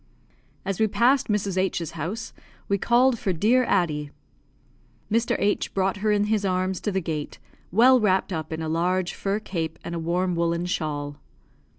[0.65, 1.59] As we passed Mrs.
[1.59, 2.33] H 's house,
[2.67, 4.09] we called for dear Addie.
[5.11, 5.35] Mr.
[5.37, 7.37] H brought her in his arms to the gate,
[7.71, 11.17] well wrapped up in a large fur cape and a warm woollen shawl.